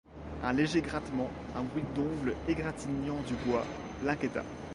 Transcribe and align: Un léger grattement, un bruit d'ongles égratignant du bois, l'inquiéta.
Un 0.41 0.53
léger 0.53 0.81
grattement, 0.81 1.29
un 1.55 1.61
bruit 1.61 1.83
d'ongles 1.93 2.33
égratignant 2.47 3.21
du 3.21 3.35
bois, 3.45 3.63
l'inquiéta. 4.03 4.41